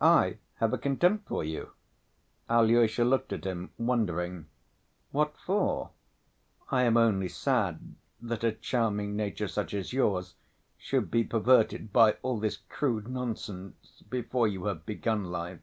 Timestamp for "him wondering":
3.44-4.46